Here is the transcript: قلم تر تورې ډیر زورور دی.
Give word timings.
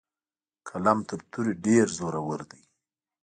قلم 0.67 0.99
تر 1.09 1.19
تورې 1.31 1.53
ډیر 1.65 1.85
زورور 1.97 2.39
دی. 2.51 2.61